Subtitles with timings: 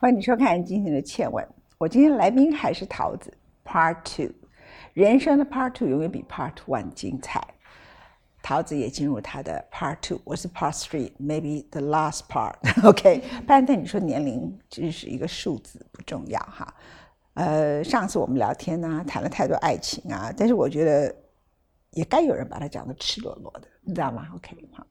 [0.00, 1.44] 欢迎你收看今天的《倩问》。
[1.76, 4.32] 我今天来宾还是桃子，Part Two。
[4.92, 7.44] 人生的 Part Two 永远比 Part One 精彩。
[8.40, 12.54] 桃子也进入她的 Part Two，我是 Part Three，maybe the last part。
[12.88, 16.72] OK，班登，你说年龄只是一个数字，不重要哈。
[17.34, 21.12] 呃，上次我们聊天呢，谈了太多爱情啊，但是我觉得
[21.90, 24.86] 也该有人把它讲的赤裸裸的，你知道吗？OK，好。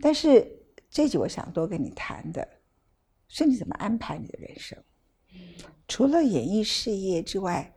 [0.00, 0.50] 但是
[0.88, 2.48] 这集我想多跟你谈的。
[3.28, 4.78] 是你怎么安排你的人生？
[5.88, 7.72] 除了演艺事业之外，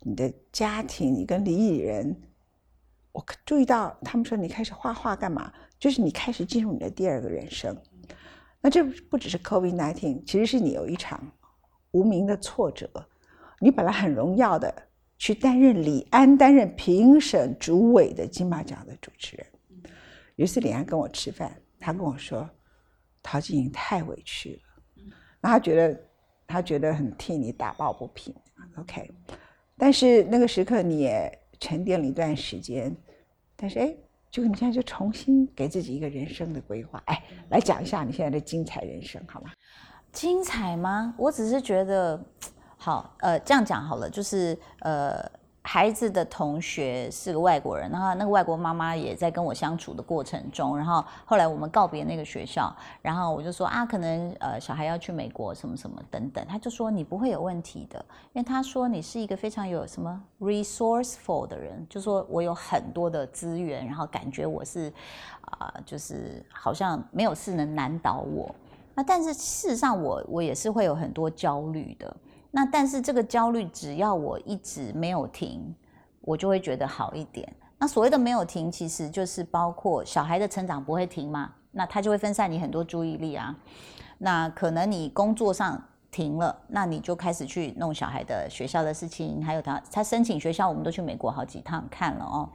[0.00, 2.14] 你的家庭，你跟李艺人，
[3.12, 5.52] 我注意到他们说你开始画画干嘛？
[5.78, 7.76] 就是你开始进入你的第二个人生。
[8.60, 11.30] 那这不只是 COVID-19，其实是你有一场
[11.90, 12.90] 无名的挫折。
[13.60, 14.74] 你本来很荣耀的
[15.16, 19.46] 去担任李安担任评审主委的金马奖的主持人。
[20.36, 22.48] 有一次李安跟我吃饭，他跟我说
[23.22, 24.60] ：“陶晶莹太委屈了。”
[25.50, 26.00] 他觉得，
[26.46, 28.34] 他觉得很替你打抱不平
[28.78, 29.10] ，OK。
[29.76, 32.94] 但是那个时刻你也沉淀了一段时间，
[33.56, 33.94] 但是哎，
[34.30, 39.50] 就你现在就重新给自己一个人生的规划，哎，来讲一下你现在的精彩人生好吗？
[40.12, 41.14] 精彩吗？
[41.18, 42.24] 我只是觉得，
[42.76, 45.30] 好，呃，这样讲好了，就是呃。
[45.66, 52.70] 孩子的同学是个外国人，然后那个外国妈妈也在跟我相处的过程中，然后后来我们告别那个学校，
[53.00, 57.98] 然后我就说啊，可能呃小孩要去美国什么什么等等，他就说你不会有问题的，
[58.34, 64.92] 因为他说你是一个非常有什么 resourceful 的人，就说我有很多的资源，然后感觉我是
[65.40, 68.54] 啊，就是好像没有事能难倒我，
[68.94, 72.14] 那但是事实上我我也是会有很多焦虑的。
[72.56, 75.74] 那但是这个焦虑，只要我一直没有停，
[76.20, 77.52] 我就会觉得好一点。
[77.78, 83.56] 那所谓的没有停，其实就是包括小孩的成长不会停嘛，那他就会分散你很多注意力啊。
[84.18, 85.82] 那可能你工作上
[86.12, 92.48] 停了，那你就开始去弄小孩的学校的事情，还有他他申请学校，我们都去美国好几趟看了哦。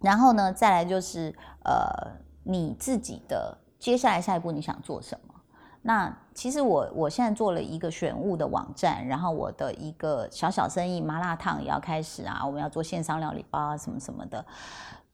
[0.00, 1.34] 然后呢，再来就是
[1.64, 2.08] 呃
[2.44, 5.34] 你自己的接下来下一步你想做什么？
[5.82, 14.44] 那其实我我现在做了一个选物的网站，然后我的一个小小生意麻辣烫也要开始啊，我们要做线上料理包啊什么什么的，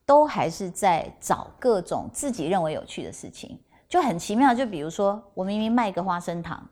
[0.07, 3.59] 都还是在找各种自己认为有趣的事情，
[3.89, 4.55] 就很奇妙。
[4.55, 6.63] 就比如说我明明卖一个花生糖，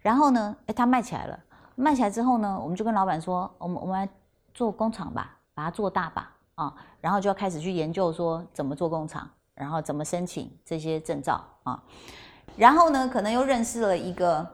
[0.00, 1.38] 然后呢，哎，它卖起来了，
[1.74, 4.08] 卖起来之后呢，我们就跟老板说，我们我们来
[4.54, 11.82] 做工厂吧，把它做大吧，啊，然后就要开始去研究说怎么做工厂，然后怎么申请这些证照啊。
[12.56, 14.46] 然后呢，可能又认识了一个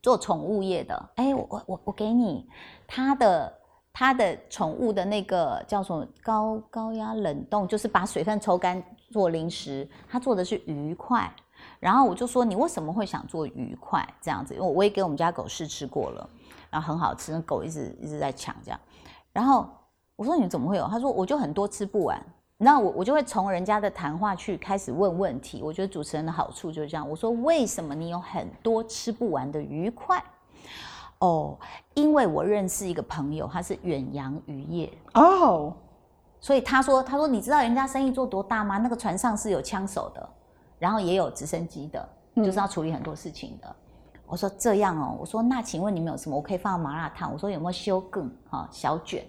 [0.00, 2.48] 做宠物业的，哎，我我我我给你
[2.86, 3.52] 他的
[3.92, 11.30] 他的宠物的那个叫什么高高压冷冻，就是把水分抽干做零食，他做的是鱼块。
[11.80, 14.54] 然后我就说你为什么会想做鱼块这样子？
[14.54, 16.30] 因为我也给我们家狗试吃过了，
[16.70, 18.78] 然后很好吃，狗一直一直在抢这样。
[19.32, 19.68] 然后
[20.14, 20.86] 我说你怎么会有？
[20.86, 22.24] 他说我就很多吃不完。
[22.60, 25.62] 那我我就会从人家的谈话去开始问问题。
[25.62, 27.08] 我觉得主持人的好处就是这样。
[27.08, 30.22] 我说为什么你有很多吃不完的愉快？
[31.20, 31.56] 哦，
[31.94, 35.72] 因为我认识一个朋友，他是远洋渔业哦，
[36.40, 38.76] 所以他说他说你知道人家生意做多大吗？
[38.78, 40.28] 那个船上是有枪手的，
[40.80, 43.76] 然后也有直升机的，就是要处理很多事情的。
[44.26, 46.36] 我说这样哦，我说那请问你们有什么？
[46.36, 47.32] 我可以放麻辣烫。
[47.32, 49.24] 我说有没有修更哈小卷？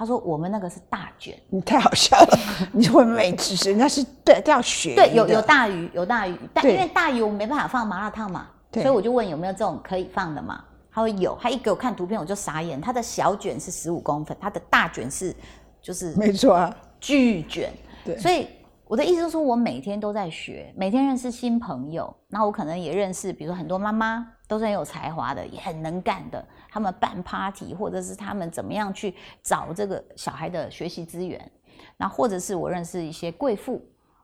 [0.00, 2.38] 他说：“我们那个是大卷，你太好笑了。
[2.72, 4.94] 你会没知识，人家是对要学。
[4.94, 10.64] 对，有有大鱼，有大鱼，但因为大鱼我没办法放麻辣烫嘛，所以我就问有没有这种可以放的嘛。
[10.90, 12.80] 他说有，他一给我看图片我就傻眼。
[12.80, 15.36] 他的小卷是十五公分，他的大卷是
[15.82, 17.70] 就是没错啊，巨卷。
[18.02, 18.48] 对，所以
[18.86, 22.10] 我的意思就是说我每天都在学，每天认识新朋友。
[22.28, 31.50] 那我可能也认识，比如说很多妈妈都是很有才华的，也很能干的。”他们办 party，或者是他们怎么样去找这个小孩的学习资源，
[31.96, 33.80] 那或者是我认识一些贵妇，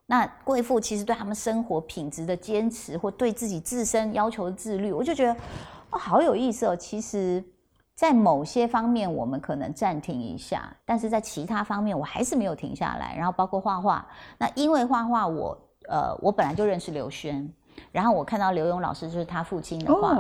[0.07, 5.33] 那贵妇其实对他们生活品质的坚持，或对自己自身要求的自律，我就觉得
[5.91, 6.77] 哦，好有意思哦。
[6.77, 7.43] 其实，
[7.95, 13.15] 在某些方面我们可能暂停一下，但是在其他方面我还是没有停下来。
[13.17, 14.07] 然后包括画画，
[14.39, 15.59] 那因为画画，我
[15.89, 17.49] 呃，我本来就认识刘轩，
[17.93, 20.17] 然后我看到刘勇老师就是他父亲的画。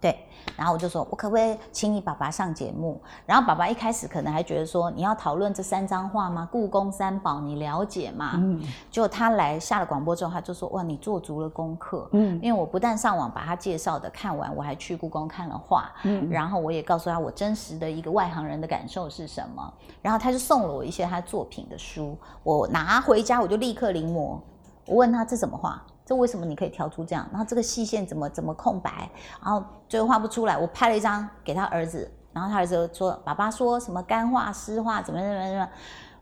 [0.00, 0.16] 对，
[0.56, 3.00] 然后我就说，我可不可以请你爸爸上节目？
[3.26, 6.48] 然后爸爸一开始可能还觉得说，你要讨论这三张画吗？
[6.52, 8.34] 故宫三宝，你了解吗？
[8.34, 8.62] 嗯，
[8.92, 12.08] 就他来下了广播之后，他就说，哇，你做足了功课。
[12.12, 15.90] 嗯，因为我不但上网把他介绍的看完，我还去故宫看了画。
[16.04, 19.74] 嗯，然后我也告诉他我真实的一个外行人的感受是什么。
[20.00, 24.38] 然后他就送了我一些他作品的书，我拿回家我就立刻临摹。
[24.86, 25.82] 我问他这怎么画？
[26.08, 27.28] 这为什么你可以调出这样？
[27.30, 29.10] 然后这个细线怎么怎么空白？
[29.44, 30.56] 然后最后画不出来。
[30.56, 35.68] 我拍了一张给他儿子，然后他儿子说：“爸爸说什么干画湿画怎么怎么怎么？”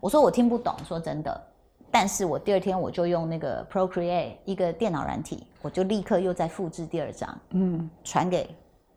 [0.01, 1.41] 我说我听不懂，说真的。
[1.89, 8.53] 但是我第二天我就用那个 Procreate 一个电脑软体，我就立刻又再复制第二张，嗯，传给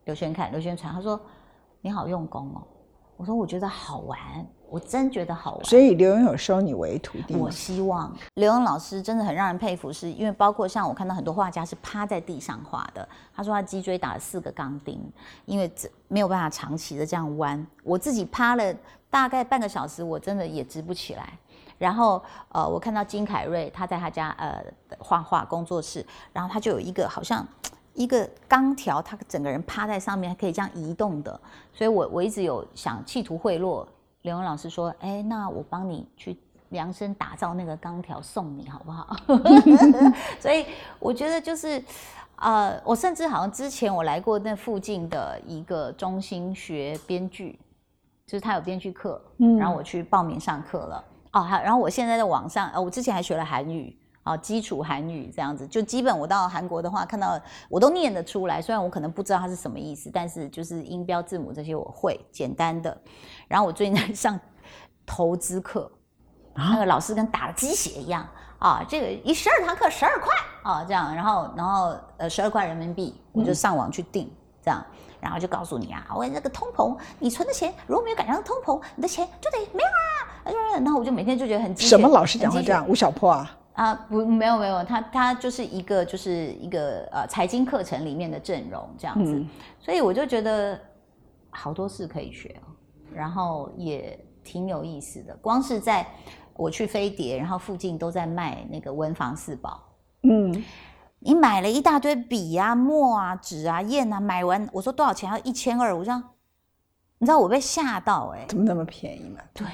[0.07, 0.51] 刘轩看。
[0.51, 1.21] 刘轩传，他说
[1.81, 2.67] ：“你好用功哦。”
[3.17, 4.19] 我说：“我觉得好玩。”
[4.71, 7.35] 我真觉得好玩，所以刘墉有收你为徒弟。
[7.35, 13.07] 我希望刘墉老师真的很让人佩服，是因为包括像我看到很多画家是趴在地上画的。
[13.35, 15.03] 他说他脊椎打了四个钢钉，
[15.45, 17.67] 因为这没有办法长期的这样弯。
[17.83, 18.73] 我自己趴了
[19.11, 21.33] 大概半个小时，我真的也直不起来。
[21.77, 24.63] 然后呃，我看到金凯瑞他在他家呃
[24.99, 27.45] 画画工作室，然后他就有一个好像
[27.95, 31.41] 一个钢条，他整个人趴在上面还可以这样移动的。
[31.75, 33.85] 所以我我一直有想企图贿赂。
[34.23, 36.37] 刘文老师说：“哎，那我帮你去
[36.69, 39.17] 量身打造那个钢条送你好不好？”
[40.39, 40.67] 所以
[40.99, 41.83] 我觉得就是，
[42.37, 47.59] 呃，我甚至好像之前我来过那附近的一个中心学编剧，
[48.27, 51.05] 就是他有编剧课，嗯，然后我去报名上课了。
[51.33, 62.97] 哦，还然后我现在在网上，呃，我之前还学了韩语，啊，基础韩语这样子，就基本我到韩国的话，看到我都念得出来，虽然我可能不知道它是什么意思，但是就是音标字母这些我会简单的。
[63.49, 64.39] 然后我最近在上
[65.07, 65.91] 投资课，
[66.55, 68.29] 那个老师跟打了鸡血一样
[68.59, 68.85] 啊！
[68.87, 70.29] 这个一十二堂课十二块
[70.63, 74.31] 啊，这样，然后然后呃十二块人民币，我就上网去订
[74.63, 74.85] 这样，
[75.19, 80.79] 然后就告诉你啊，我那个通膨，你存的钱如果没有赶上通膨，你的钱就得没有啊！
[80.79, 82.87] 然后我就每天就觉得很什么老师讲的这样？
[82.87, 83.57] 吴小破啊？
[83.75, 89.45] 啊不没有没有，他他就是一个就是一个呃财经课程里面的阵容这样子，
[89.79, 90.79] 所以我就觉得
[91.51, 92.71] 好多事可以学哦。
[93.13, 96.07] 然后也挺有意思的，光是在
[96.55, 99.83] 我去飞碟，然后附近都在卖那个文房四宝。
[100.23, 100.63] 嗯，
[101.19, 105.29] 你买了一大堆笔啊、墨啊、纸啊、砚啊，买完我说多少钱？
[105.29, 105.97] 要一千二。
[105.97, 106.15] 我说，
[107.19, 109.41] 你知道我被吓到哎，怎么那么便宜嘛？
[109.53, 109.67] 对，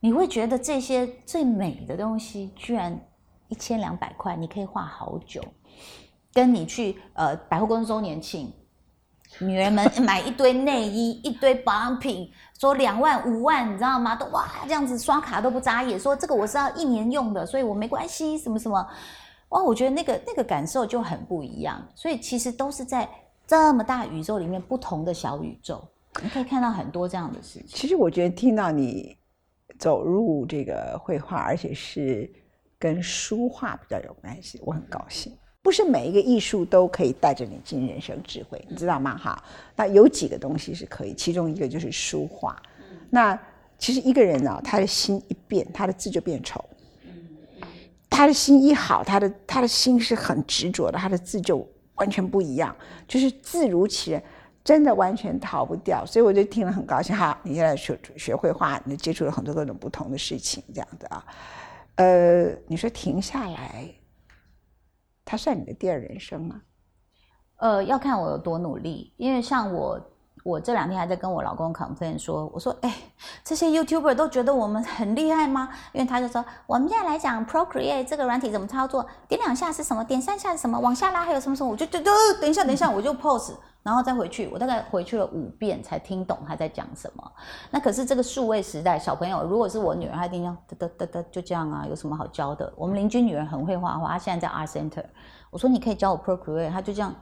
[0.00, 3.00] 你会觉得这些最美的东西居然
[3.48, 5.42] 一千两百块，你可以画好久。
[6.32, 8.52] 跟你去呃百货公司周年庆。
[9.40, 14.14] 女人们买一堆内衣， 一堆保养品，说两万五万，你知道吗？
[14.14, 18.88] 都哇这样子刷卡都不眨眼，说这个我是要一年用的，所以我没关系，什么什么，
[19.48, 21.84] 哇，我觉得那个那个感受就很不一样。
[21.94, 23.06] 所以其实都是在
[23.46, 25.86] 这么大宇宙里面不同的小宇宙，
[26.22, 27.66] 你可以看到很多这样的事情。
[27.68, 29.16] 其实我觉得听到你
[29.76, 32.32] 走入这个绘画，而且是
[32.78, 35.36] 跟书画比较有关系，我很高兴。
[35.62, 39.18] 不是每一个艺术都可以带着你进人生智慧，你知道吗？
[39.18, 39.42] 哈，
[39.74, 42.60] 那有几个东西是可以，其中一个就是书画。
[43.10, 43.36] 那
[43.76, 46.64] 其实一个人呢，他的心一变，他的字就变丑。
[48.08, 52.74] 他的心一好，他的他的心是很执着的，他的字就完全不一样，
[53.08, 54.22] 就是字如其人，
[54.62, 56.06] 真的完全逃不掉。
[56.06, 57.14] 所以我就听了很高兴。
[57.14, 61.24] 哈，你现在学学绘画，你接触了很多各种不同的事情，这样的啊。
[61.96, 63.94] 呃，你说停下来。
[65.24, 66.62] 它算你的第二人生吗？
[67.56, 69.12] 呃，要看我有多努力。
[69.16, 70.00] 因为像我，
[70.46, 72.94] 我这两天还在跟我老公 complain 说，我说，哎，
[73.42, 75.68] 这些 YouTuber 都觉得我们很厉害吗？
[75.92, 87.32] 因为他就说，我们现在来讲 Procreate 这个软体怎么操作，点两下是什么，点三下是什么，往下拉还有什么什么，我就就就等一下，等一下，我就 pose，然后再回去，我大概回去了五遍才听懂他在讲什么。
[87.72, 92.72] 那可是这个数位时代，小朋友如果是我女儿，她一定要嘚嘚嘚嘚就这样啊，有什么好教的？
[92.76, 95.04] 我们邻居女儿很会画画，她现在在 Art Center。
[95.50, 97.12] 我说你可以教我 Procreate，她就这样，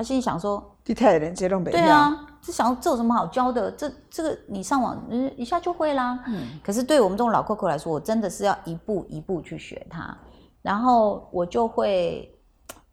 [0.00, 3.70] 他心里想说，地太人接龙北对啊，这想这有什么好教的？
[3.72, 6.18] 这这个你上网嗯一下就会啦。
[6.26, 10.16] 嗯，可是对我们这种老 Coco 来说，我真的是要一步一步去学它。
[10.62, 12.34] 然后我就会，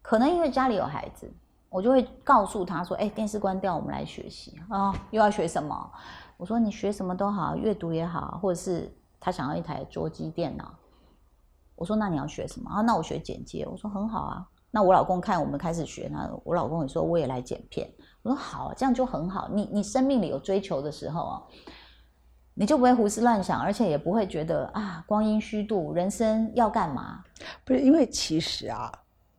[0.02, 1.32] 可能因为家里有孩子，
[1.70, 4.92] 我就会告诉他说，哎，电视关掉，我们来学习啊。
[5.10, 5.90] 又要学什么？
[6.36, 10.74] 我说你学什么都好，阅读也好，或者是他想要一台桌机电脑，
[11.74, 12.82] 我说那你要学什么啊？
[12.82, 13.66] 那我学剪接。
[13.66, 14.46] 我说很好啊。
[14.70, 17.88] 那我老公看我们开始学，那我老公也说我也来剪片。
[18.22, 19.48] 我说好，这样就很好。
[19.54, 21.42] 你你生命里有追求的时候啊，
[22.52, 27.24] 你就不会胡思乱想，而且也不会觉得啊光阴虚度，人生要干嘛？
[27.64, 28.92] 不是因为其实啊，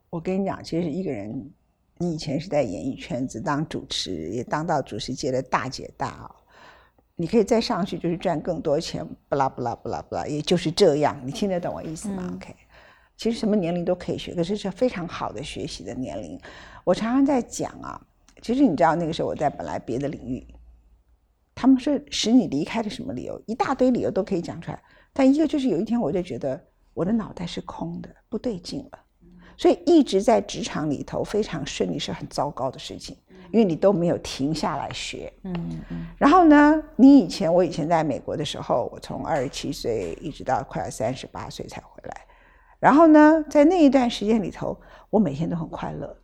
[0.09, 1.51] 我跟你讲，其实一个人，
[1.97, 6.31] 你以前是在演艺圈子当主持，也当到主持界的大姐大啊，
[7.15, 11.21] 你可以再上去就是赚更多钱，不啦不啦不啦不啦，也就是这样。
[11.23, 12.55] 你听得懂我意思吗？OK。
[13.19, 16.39] 其实什么年龄都可以学，可是是非常好的学习的年龄。
[16.85, 17.99] 我常常在讲啊，
[18.41, 20.47] 其实你知道那个时候我在本来别的领域，
[21.53, 24.81] 他们是使你离开的什么理由，一大堆理由都可以讲出来。
[25.11, 26.57] 但一个就是有一天我就觉得
[26.93, 28.99] 我的脑袋是空的，不对劲了。
[29.57, 33.17] 所以一直在职场里头非常顺利是很糟糕的事情，
[33.51, 35.29] 因为你都没有停下来学。
[35.43, 35.53] 嗯
[35.89, 36.07] 嗯。
[36.17, 42.25] 然后呢，你以前我以前在美国的时候，我从二十七岁一直到快要三十八岁才回来。
[42.79, 46.15] 然后呢，在那一段时间里头，我每天都很快乐。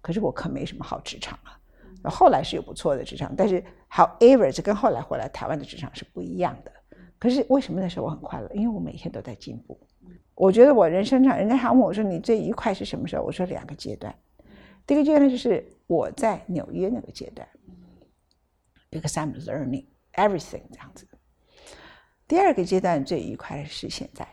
[0.00, 1.60] 可是我可没什么好职场啊。
[2.10, 6.72] 后来是有不错的职场，但是 however 这跟后来回来台湾的职场是不一样的。
[7.18, 8.48] 可是为什么那时候我很快乐？
[8.54, 9.78] 因为我每天都在进步。
[10.34, 14.14] 我觉得我人生上，人家还问我说：“你最愉快是什么时候？”我说：“两个阶段。
[14.86, 17.46] 第一个阶段就是我在纽约那个阶段
[18.90, 21.06] ，because I'm learning everything 这样子。
[22.26, 24.26] 第二个阶段最愉快的是现在，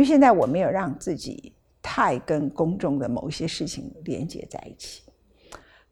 [0.00, 5.02] 因为现在我没有让自己太跟公众的某一些事情连接在一起。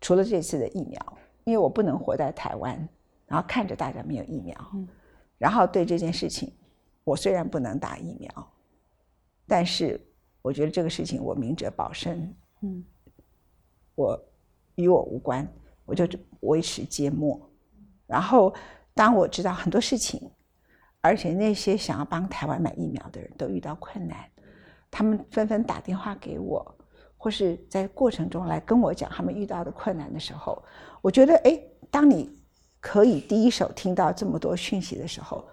[0.00, 2.88] 除了这次的疫苗，因为我不能活在台湾，
[3.26, 4.56] 然后看着大家没有疫苗，
[5.36, 6.50] 然后对这件事情，
[7.04, 8.52] 我虽然不能打疫苗。
[9.46, 10.00] 但是
[10.40, 12.82] 我觉得这个事情我明哲保身，嗯，
[13.94, 14.18] 我
[14.76, 15.46] 与我无关，
[15.84, 16.08] 我就
[16.40, 17.38] 维持缄默。
[18.06, 18.54] 然后
[18.94, 20.30] 当我知道很多事情，
[21.00, 24.18] 而且那些想要帮台湾买疫苗的人都遇到困难，
[24.90, 26.74] 他们纷纷打电话给我，
[27.16, 30.62] 或是在过程中来跟我讲他们遇到的困难的时候，
[31.00, 32.30] 我觉得，哎，当你
[32.80, 35.46] 可以第一手听到这么多讯息的时候，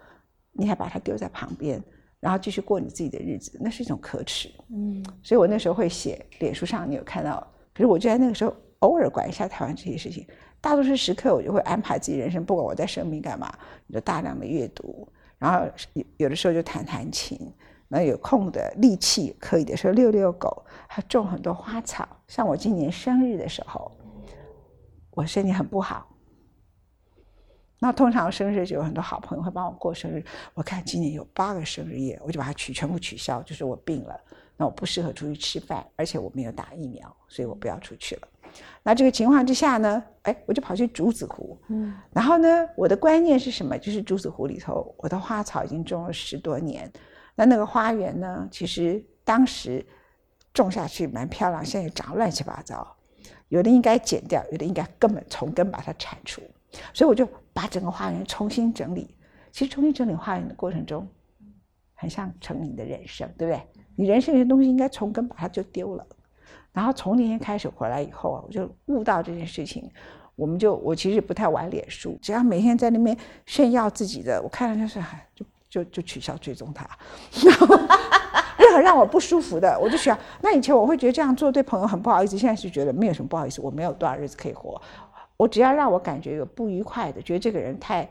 [0.51, 1.81] 你还把它丢在旁边。
[2.21, 4.49] 然后继续过你自己的日子，那是一种可耻。
[4.69, 7.45] 嗯，所以我那时候会写脸书上，你有看到？
[7.71, 10.25] 可是我就在那个时候偶尔管一下台湾这些事情。
[10.59, 13.53] 大多数时刻，我就会安排自己人生，不管我在生病干嘛，
[13.93, 15.07] 就大量的阅读，
[15.45, 17.39] 然后有有的时候就弹弹琴，
[17.87, 22.07] 那有空的力气可以的时候遛遛狗，还种很多花草。
[22.27, 23.91] 像我今年生日的时候，
[25.11, 26.07] 我身体很不好。
[27.77, 30.25] 那通常生日就有很多好朋友会帮我过生日。
[30.55, 34.19] 我看今年有八个生日夜，我就把它取全部取消，就是我病了，
[34.57, 38.27] 那我不适合出去吃饭，而且我没有打疫苗，所以我不要出去了。
[38.83, 41.57] 那这个情况之下呢，哎，我就跑去竹子湖。
[41.69, 41.93] 嗯。
[42.11, 43.77] 然后呢，我的观念是什么？
[43.77, 46.91] 就是竹子湖里头，我的花草已经种了十多年。
[47.35, 49.85] 那那个花园呢，其实当时
[50.53, 52.95] 种下去蛮漂亮，现在长乱七八糟，
[53.49, 56.41] 有的应该剪掉，有的应该根本从根把它铲除。
[56.93, 59.15] 所以我就把整个花园重新整理。
[59.51, 61.07] 其实重新整理花园的过程中，
[61.93, 63.61] 很像成你的人生，对不对？
[63.95, 66.05] 你人生有些东西应该从根把它就丢了。
[66.75, 69.89] 然后从那天开始回来以后啊，我就悟到这件事情。
[70.35, 74.99] 我们就我其实不太玩脸书，只要每天在那边炫耀自己的，我看了就是
[75.33, 76.85] 就就就取消追踪他。
[77.41, 77.67] 然后
[78.57, 84.81] 任何让我不舒服的，我就想，那以前我会觉得这样做对朋友很不好意思，现在是觉得没有什么不好意思，我没有多少日子可以活。
[85.37, 88.09] 我只要让我感觉有不愉快的，觉得这个人太，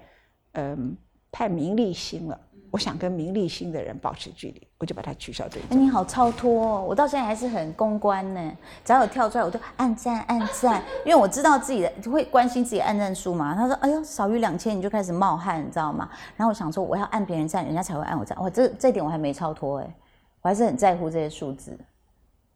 [0.52, 0.96] 嗯，
[1.30, 2.40] 太名利心了。
[2.74, 5.76] 我想跟名利心的人保持距离，我就把它取消这个。
[5.76, 8.52] 你好超脱，哦，我到现在还是很公关呢。
[8.84, 13.54] 只要有跳出来，我就按赞按赞， 因为我知道自己的会关心自己按赞数嘛。
[13.54, 18.36] 他说：“哎呦，少于两千你就开始冒汗，你知道吗？”然后我想说，我要按别人赞，人家才会按我赞。
[18.42, 19.94] 哇，这这点我还没超脱哎，
[20.42, 21.78] 我还是很在乎这些数字。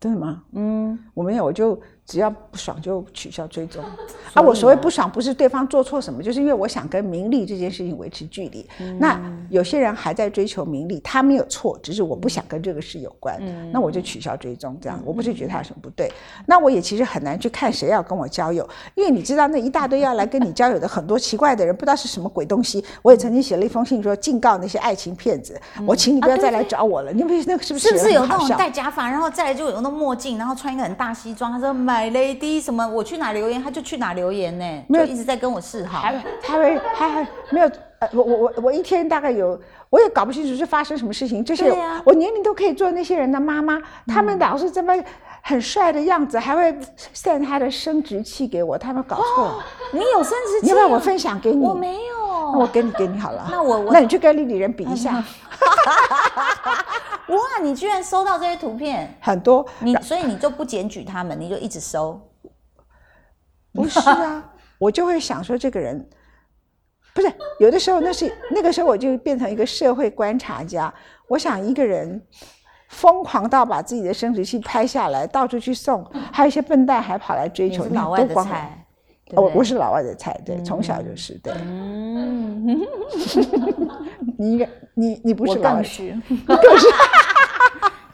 [0.01, 0.43] 对吗？
[0.51, 1.81] 嗯，我没有，我就。
[2.09, 3.85] 只要不爽就取消追踪
[4.33, 4.41] 啊！
[4.41, 8.67] 我所谓不爽，不是对方做错什么，就是因为我想跟名利这件事情维持距离。
[8.99, 13.39] 那有些人还在追求名利，他没有错，只是我不想跟这个事有关。
[13.71, 16.11] 那我就取消追踪，这样我不是觉得他有什么不对。
[16.47, 22.83] 那我也其实很难去看谁要跟我交友，因为你知道那一大堆要来跟你交友的很多奇怪的人，不知道是什么鬼东西。
[23.03, 27.13] 我也曾经写了一封信说警告那些爱情骗子，我请你不要再来找我了。
[27.13, 27.89] 你们那个是不是？
[27.89, 31.98] 是不是有那种戴假发，然后再来就有那墨镜，然后穿一个很大西装，他说买。
[31.99, 32.87] My lady，什么？
[32.87, 34.85] 我去哪留言，他就去哪留言呢？
[34.87, 35.99] 没有一直在跟我示好。
[35.99, 37.69] 还他会他还没有？
[37.99, 41.45] 呃，我我我我一天大概有，我也搞不清楚是发生什么事情。
[41.45, 41.65] 就是
[42.05, 44.95] 我年龄都可以做那些人的妈妈，他们老是这么
[45.43, 46.73] 很帅的样子，还会
[47.13, 49.61] send 他的生殖器给我，他们搞错。
[49.91, 50.67] 你有生殖器？
[50.67, 51.67] 你要不要我分享给你？
[51.67, 52.53] 我没有。
[52.53, 53.49] 那我给你给你好了。
[53.51, 55.21] 那我那你去跟丽丽人比一下。
[57.29, 57.63] 哇！
[57.63, 59.67] 你居然收到这些图片，很多。
[59.81, 62.21] 你所以你就不检举他们，你就一直收？
[63.73, 66.09] 不是啊， 我就会想说，这个人
[67.13, 70.93] 不是有的时候，那是那个时候我就变成一个社会观察家。
[71.27, 72.21] 我想一个人
[72.89, 78.87] 疯狂到把自己的生殖器拍下来，到处去送，还有一些笨蛋还跑来追求，老外的菜。
[79.33, 81.53] 我不是老外的菜，对，从小就是对。
[81.61, 82.81] 嗯，
[84.39, 86.17] 你应该，你你不是老外， 更是。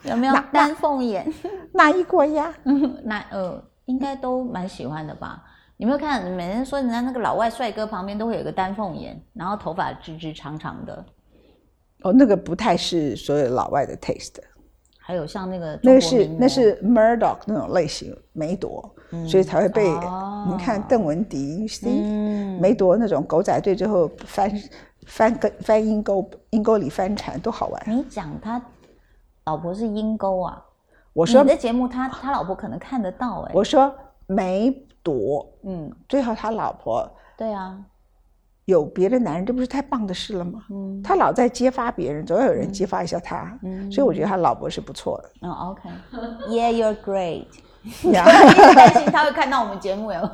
[0.09, 1.25] 有没有丹凤眼？
[1.73, 2.53] 哪一国呀？
[3.03, 5.43] 那呃，应该都蛮喜欢的吧？
[5.77, 6.23] 有没有看？
[6.31, 11.05] 每人说人家那个老外帅哥旁边都会有个丹凤眼，然后头发直直长长的。
[12.03, 14.35] 哦，那个不太是所有老外的 taste。
[14.99, 18.91] 还有像那个那个是那是 Murdoch 那种类型梅朵，
[19.27, 24.51] 所以才会被、哦你看邓文迪嗯梅朵那种狗仔队最后翻
[25.05, 27.83] 翻跟翻阴沟阴沟里翻船多好玩。
[27.87, 28.61] 你讲他
[29.45, 30.63] 老婆是阴沟啊？
[31.13, 33.93] 我说你的节目他他老婆可能看得到哎、我说
[34.27, 34.69] 梅
[35.01, 37.77] 朵嗯，最后他老婆对啊，
[38.65, 40.65] 有别的男人，这不是太棒的事了吗？
[40.69, 45.31] 嗯他老在揭发别人，总要有人揭发一下他，嗯所以我觉得他老婆是不错的。
[45.43, 47.45] 嗯，OK，Yeah，you're great。
[48.11, 50.29] 呀一直担心他会看到我们节目哟。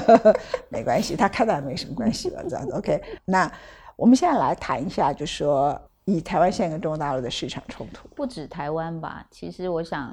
[0.68, 3.02] 没关系，他看到也没什么关系吧，这样子 OK。
[3.24, 3.50] 那
[4.02, 8.08] 我们现在来谈一下，就是说以台湾现在跟中国大陆的市场冲突。
[8.16, 10.12] 不止台湾吧，其实我想，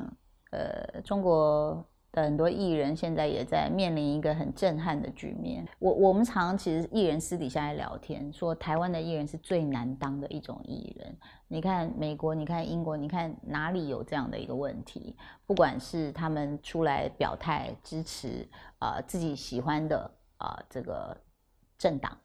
[0.51, 5.67] 呃，中国的很多艺人现在也在面临一个很震撼的局面。
[5.79, 11.17] 我我们常其实艺人私底下来聊天，说台湾的艺人是最难当的一种艺人。
[11.47, 15.15] 你看美国，你看英国，你看哪里有这样的一个问题？
[15.47, 21.17] 不管是他们出来表态支持啊、自己喜欢的啊、呃这个
[21.79, 22.15] 政党。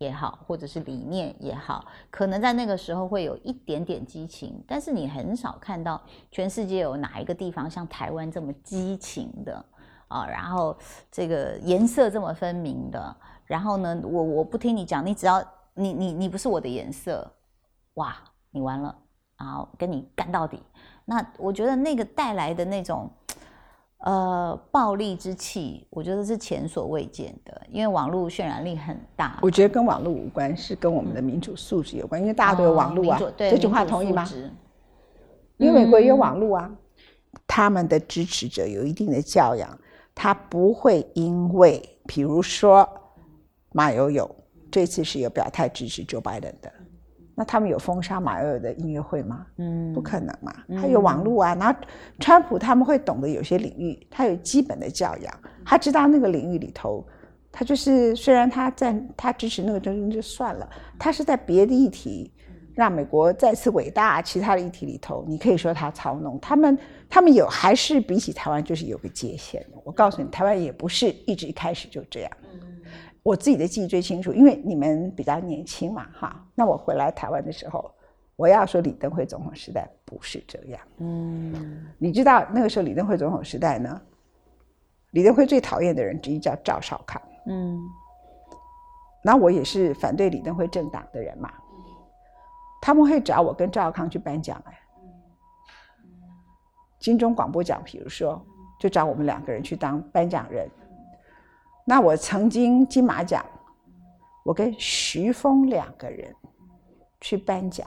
[0.00, 9.62] 也好，或者是理念也好，可能在那个时候会有一点点激情，但是你很少看到全世界有哪一个地方像台湾这么激情的
[10.08, 10.74] 啊，然后
[11.12, 13.14] 这个颜色这么分明的，
[13.44, 17.30] 然后呢，我我不听你讲，你只要你你你不是我的颜色，
[17.94, 18.16] 哇，
[18.50, 18.96] 你完了，
[19.38, 20.62] 然后跟你干到底。
[21.04, 23.10] 那我觉得那个带来的那种。
[24.00, 29.38] 呃，暴力之气，我觉得是前所未见的，因为网络渲染力很大。
[29.42, 33.18] 我觉得跟网络无关，是跟我们的民主素质有关，因为大家都有网络啊。
[33.20, 34.26] 哦对这句话同意吗？
[35.58, 36.70] 因为美国也有网络啊，
[37.46, 39.78] 他们的支持者有一定的教养，
[40.14, 42.88] 他不会因为，比如说
[43.72, 44.34] 马友友
[44.70, 46.72] 这次是有表态支持 Joe Biden 的，
[47.40, 49.46] 那他们有封杀马友友的音乐会吗？
[49.56, 51.56] 嗯不可能嘛，他有网络啊。
[51.58, 51.74] 然后
[52.18, 57.02] 川普他们会懂得有些领域，他有基本的教养，他知道那个领域里头，
[57.50, 62.30] 他就是虽然他在他支持那个东西就算了，他是在别的议题
[62.74, 69.78] 让美国再次伟大，其他的议题里头，你可以说他操弄他们，他们有还是比起台湾就是有个界限的。
[69.82, 72.30] 我告诉你，台湾也不是一直一开始就这样。
[73.22, 76.44] 我自己的记忆最清楚，因为你们比较年轻嘛，哈。
[76.54, 77.92] 那我回来台湾的时候，
[78.36, 80.80] 我要说李登辉总统时代不是这样。
[80.98, 84.00] 嗯你知道那个时候李登辉总统时代呢，
[85.10, 87.20] 李登辉最讨厌的人之一叫赵少康。
[87.46, 87.78] 嗯
[89.22, 91.52] 那我也是反对李登辉政党的人嘛，
[92.80, 94.80] 他们会找我跟赵少康去颁奖哎，
[96.98, 98.42] 金钟广播奖，比如说，
[98.78, 100.66] 就找我们两个人去当颁奖人。
[101.90, 103.44] 那我曾经金马奖，
[104.44, 106.32] 我跟徐峰两个人
[107.20, 107.84] 去颁奖，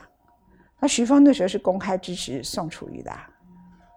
[0.77, 3.09] 那徐峰那时候是公开支持宋楚瑜的，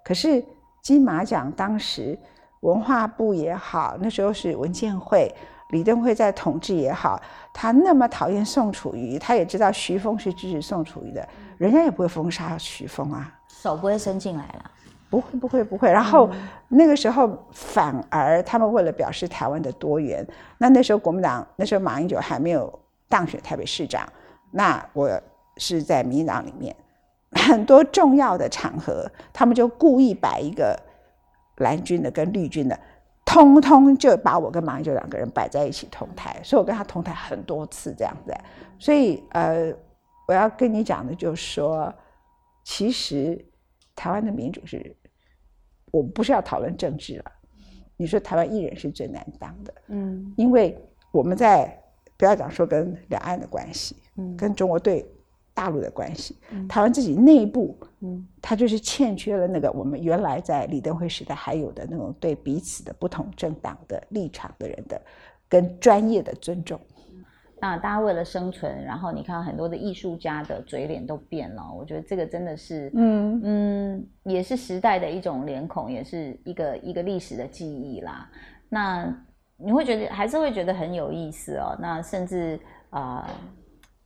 [0.05, 0.45] 可是
[0.81, 2.16] 金马奖当时
[2.61, 5.29] 文化部也好，那时候是文建会。
[5.71, 7.21] 李登辉在统治也好，
[7.53, 14.71] 他那么讨厌宋楚瑜，他也知道徐峰是支持宋楚瑜的，人家也不会封杀徐峰啊，手不会伸进来了。
[15.11, 15.90] 不会不会不会。
[15.90, 16.31] 然后、
[16.69, 20.27] 那个时候反而他们为了表示台湾的多元，
[20.59, 24.07] 那那时候国民党那时候马英九还没有当选台北市长，
[24.51, 25.11] 那我
[25.57, 26.75] 是在民进党里面
[27.33, 30.79] 很多重要的场合，他们就故意摆一个
[31.57, 32.79] 蓝军的跟绿军的。
[33.25, 38.33] 通通就把我跟马英九两个人摆在一起同台，所以我跟他同台很多次这样子。
[38.79, 39.75] 所以呃，
[40.29, 41.92] 我要跟你讲的就是说，
[42.62, 43.45] 其实
[43.97, 44.95] 台湾的民主是，
[45.91, 47.33] 我不是要讨论政治了。
[47.97, 50.79] 你说台湾艺人是最难当的，嗯因为
[51.11, 51.75] 我们在
[52.19, 55.05] 不要讲说跟两岸的关系，嗯跟中国对
[55.55, 56.37] 大陆的关系，
[56.69, 65.01] 台湾自己内部，嗯它就是欠缺了那个我们原来在李登辉时代还有的那种对彼此的不同政党的立场的人的
[65.49, 66.79] 跟专业的尊重。
[67.61, 78.31] 那大家为了生存，然后你看到很多的艺术家的嘴脸都变了，我觉得这个真的是，嗯嗯，也是时代的一种脸孔，也是一个一个历史的记忆啦。
[78.69, 79.11] 那
[79.57, 81.75] 你会觉得还是会觉得很有意思哦。
[81.81, 83.35] 那甚至啊、呃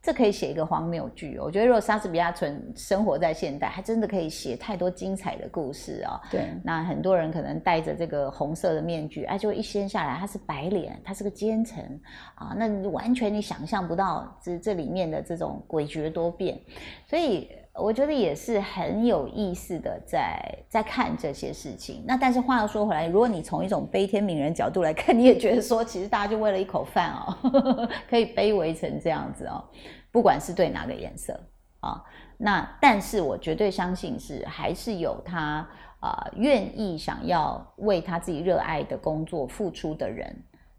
[0.03, 1.45] 这可以写一个荒谬剧哦。
[1.45, 6.21] 我觉得如果莎士比亚存生活在现代，还真的可以写太多精彩的故事哦。
[6.31, 12.01] 对，那很多人可能戴着这个红色的面具，哎，就一掀下来，他是白脸，他是个奸臣
[12.35, 16.59] 啊，那你完全你想象不到这这里面的这种诡谲多变，
[17.07, 17.49] 所以
[17.81, 20.39] 我觉得也是很有意思的在
[20.69, 22.05] 在看这些事情。
[22.07, 29.65] 那但是话又说回来，如果你从一种悲天悯人角度来看，你也觉得说，其实大家就为了一口饭哦， 可以卑微成这样子哦，
[30.13, 31.39] 不管是对哪个颜色。
[31.81, 32.05] 啊。
[32.37, 35.69] 那但是我绝对相信是还是有他
[36.01, 40.35] 啊愿意想要为他自己热爱的工作付出的人，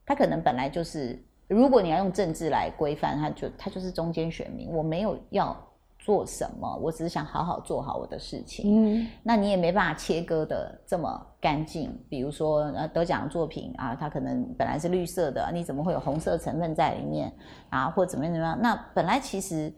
[0.06, 5.56] 他可能本来就是，如果你要用政治来规范，他就他就是中间选民，我没有要。
[6.02, 6.76] 做什么？
[6.82, 8.66] 我只是想好好做好我的事情。
[8.66, 11.96] 嗯，那你也没办法切割的这么干净。
[12.10, 17.32] 比如说，呃，得奖作品啊，它可能本来是绿色的，你怎么会有红色成分在里面
[17.70, 17.88] 啊？
[17.92, 18.60] 或怎么样怎么样？
[18.60, 19.72] 那本来其实，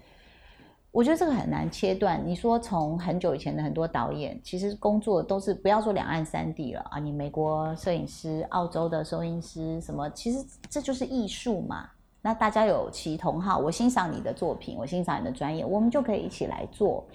[0.92, 2.26] 我觉得这个很难切断。
[2.26, 10.38] 你说从很久以前的很多导演，其实工作都是不要说两岸三地了啊，你美国摄影师、澳洲的收音师什么，其实
[10.70, 11.90] 这就是艺术嘛。
[12.26, 17.06] 那大家有其同好，我欣赏你的作品，我欣赏你的专业，我们就可以一起来做。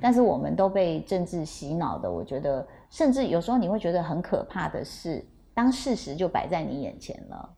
[0.00, 7.54] 但是我们都被政治洗脑的，我觉得，甚至有时候你会觉得很可怕的是，当事实就摆在你眼前了，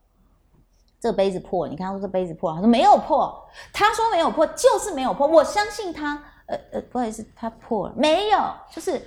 [0.99, 3.39] 这杯子破，你看他说这杯子破，他说没有破，
[3.71, 6.19] 他说没有破，就是没有破，我相信他。
[6.47, 8.39] 呃呃，不好意思，他破了，没有，
[8.71, 8.99] 就是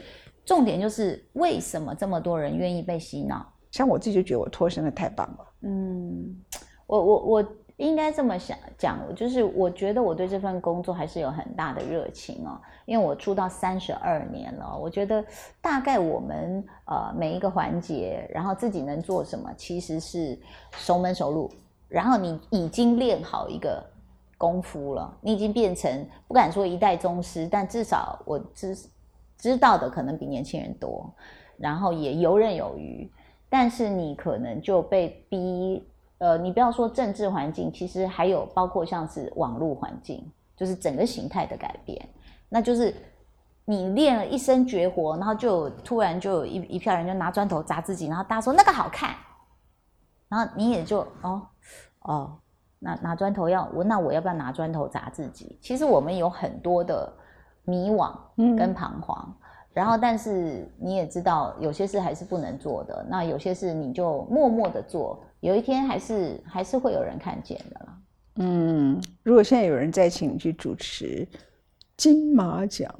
[0.44, 3.44] 重点就是为什么这么多人愿意被洗脑？
[3.72, 5.46] 像我自己就觉得我脱身的太棒了。
[5.62, 6.40] 嗯，
[6.86, 7.44] 我我我。
[7.78, 15.24] 应该这么想讲，就是我觉得我对这份工作还是有很大的热情哦，因为我出道三十二年了，我觉得
[15.60, 20.36] 大概我们呃每一个环节，然后自己能做什么，其实是
[20.72, 21.48] 熟门熟路，
[21.88, 23.80] 然后你已经练好一个
[24.36, 28.76] 功夫了，你已经变成不敢说一代宗师，但至少我知
[29.36, 31.08] 知道的可能比年轻人多，
[31.56, 33.08] 然后也游刃有余，
[33.48, 35.88] 但是你可能就被逼。
[36.18, 42.08] 呃，你不要说政治环境，其实还有包括像是网络环境，就是整个形态的改变。
[42.48, 42.94] 那就是
[43.64, 49.14] 你练了一身绝活，然后就突然就有一一票人就拿砖头砸自己，然后大家说那个好看，
[50.28, 51.46] 然后你也就哦
[52.00, 52.38] 哦，
[52.78, 55.58] 那拿砖头要我，那我要不要拿砖头砸自己？
[55.60, 57.12] 其实我们有很多的
[57.64, 58.12] 迷惘
[58.56, 59.36] 跟彷徨。
[59.78, 63.06] 然后，但是你也知道，有些事还是不能做的。
[63.08, 67.98] 那有些事你就默默的做，有一天还是还是会有人看见的啦。
[68.40, 71.24] 嗯，如果现在有人再请你去主持
[71.96, 72.92] 金马奖，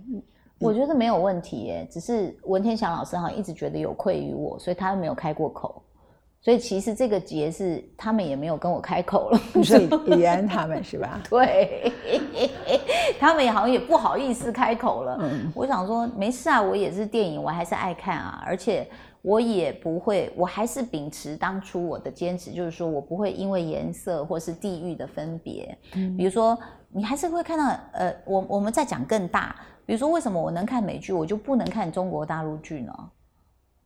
[0.60, 1.88] 我觉得没有问题耶。
[1.90, 5.82] 只是文天祥老师好像一直觉得有愧于我，所以他没有开过口。
[6.40, 11.20] 所以其实这个节是他们也没有跟我开口了， 是李安他们是吧？
[11.28, 11.92] 对，
[13.18, 15.18] 他们也好像也不好意思开口了。
[15.54, 18.88] 我想说没事啊，我也是电影，我还是爱看啊，而且
[19.20, 25.76] 我也不会，我还是秉持当初我的坚持，就是说我不会因为颜色或是地域的分别，
[26.16, 26.56] 比如说
[26.90, 32.92] 你还是会看到，呃，我我们在讲更大，比如说为什么我能看美剧，我就不能看中国大陆剧呢？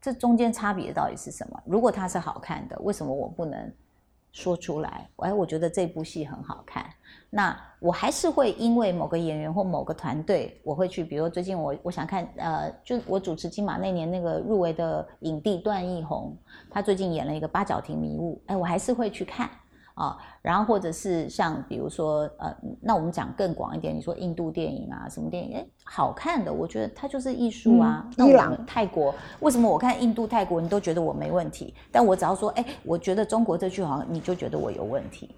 [0.03, 1.63] 这中间差别到底是什么？
[1.65, 3.73] 如果它是好看的，为什么我不能
[4.33, 5.09] 说出来？
[5.19, 6.85] 哎，我觉得这部戏很好看，
[7.31, 16.37] 那我还是会因为某个演员或某个团队，我会去，比如最近我我想看，呃，就我主持金马那年那个入围的影帝段奕宏，
[16.69, 19.49] 他最近演了一个八角亭迷雾，哎，我还是会去看。
[19.95, 25.57] 啊，然后或者是像比如说，呃，那我们讲更广一点，你说印度电影啊，什么电影？
[25.57, 28.09] 哎，好看的，我觉得它就是艺术啊。
[28.19, 31.75] 伊朗、泰国，为什么我看印度、泰国你都觉得我没问题？
[31.91, 35.35] 但我只要说，哎，我觉得中国这句好像你就觉得我有问题，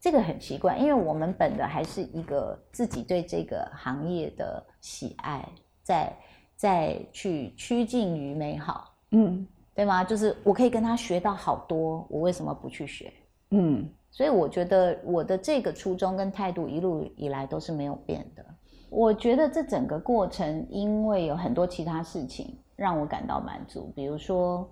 [0.00, 5.48] 这个很奇怪，因为我们本的还是一个自己对这个行业的喜爱，
[5.82, 6.16] 在
[6.56, 10.04] 在去趋近于美好，嗯，对吗？
[10.04, 13.12] 就是我可以跟他学到好多，我为什么不去学？
[13.50, 18.44] 嗯，所以我觉得我的这个初衷跟态度一路以来都是没有变的。
[18.90, 24.68] 我觉得这整个过程，因为有很多其他事情让我感到满足，比如说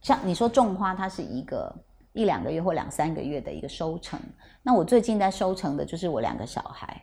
[0.00, 1.74] 像你说种花，它是一个
[2.12, 4.18] 一两个月或两三个月的一个收成。
[4.62, 7.02] 那我最近在收成的就是我两个小孩，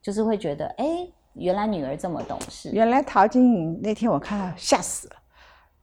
[0.00, 2.70] 就是会觉得，哎，原来女儿这么懂事。
[2.72, 5.16] 原来陶晶莹那天我看到吓死了，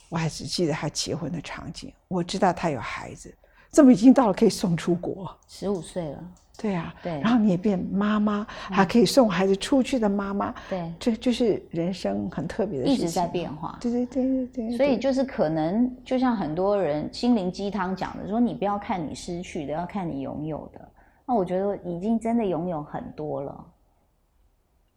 [0.10, 3.36] 我还只记得她结婚的场景，我知道她有孩子。
[3.72, 6.24] 这么已经到了可以送出国，十五岁了，
[6.58, 14.78] 对啊，对，然后你也变妈妈，还可以送孩子出去的妈妈，对，这就是人生很特别的事情，一直在变化，对对对对对。
[14.78, 20.82] 所以就是可能就像很多人心灵鸡汤讲的，说你不要看你失去的，要看你拥有的。
[21.26, 23.66] 那我觉得已经真的拥有很多了。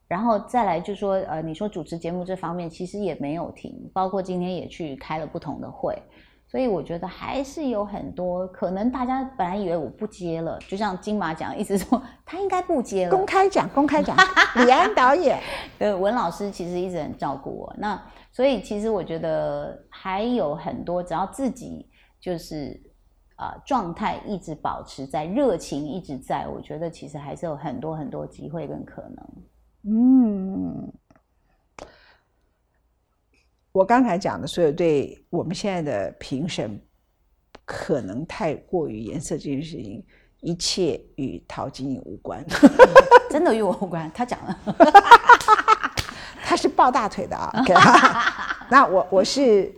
[0.09, 5.97] 然后再来就说，呃，你说主持节目这方面其实也没有停，包括今天也去开了不同的会。
[6.55, 13.11] 所以我觉得还是有很多可能，大家本来以为我不接了，就像金马奖一直说他应该不接了。
[13.11, 14.17] 公开讲，公开讲，
[14.65, 15.37] 李安导演，
[15.81, 17.75] 对文老师其实一直很照顾我。
[17.77, 21.91] 那所以其实我觉得还有很多，只要自己
[22.21, 22.81] 就是
[23.35, 29.27] 啊状态一直保持在，热情一直在，我觉得其实还是有很多很多机会跟可能。
[29.93, 30.93] 嗯，
[33.75, 36.81] 我刚才讲的所有对我们现在的评审
[37.65, 40.01] 可能太过于颜色这件事情，
[40.43, 42.41] 一切与陶晶莹无关。
[43.29, 44.61] 真的与我无关，他讲了。
[46.47, 47.51] 他是抱大腿的啊。
[48.71, 49.75] 那我我是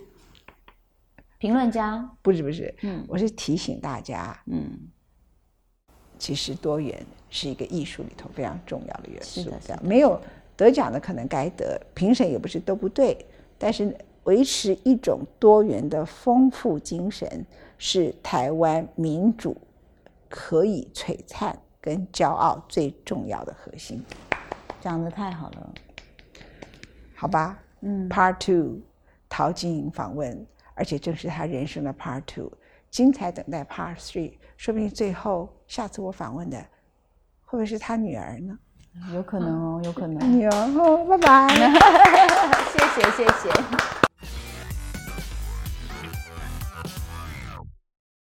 [1.39, 4.77] 评论家，不是不是，嗯我是提醒大家，嗯，
[6.19, 10.21] 其实多元是一个艺术里头非常重要的元素没有
[10.55, 13.25] 得奖的可能该得，评审也不是都不对，
[13.57, 17.45] 但是维持一种多元的丰富精神
[17.77, 19.55] 是台湾民主
[20.29, 24.03] 可以璀璨跟骄傲最重要的核心，
[24.81, 25.73] 讲的太好了。
[27.15, 27.57] 好吧？
[27.81, 28.79] 嗯，Part Two，
[29.29, 32.51] 陶晶莹访问，而且正是他人生的 Part Two，
[32.89, 36.57] 精彩等待 Part Three，说不定最后下次我访问的
[37.45, 38.57] 会不会是他女儿呢？
[39.13, 40.37] 有可能哦，有可能。
[40.37, 41.47] 女儿哦，拜拜。
[42.99, 43.96] 谢谢，